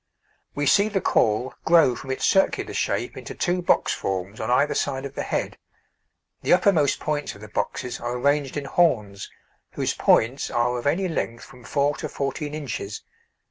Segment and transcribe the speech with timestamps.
[0.55, 4.73] We see the caul grow from its circular shape into two box forms on either
[4.73, 5.59] side of the head;
[6.41, 9.29] the uppermost points of the boxes are arranged in horns,
[9.73, 13.03] whose points are of any length from 4 to 14 inches.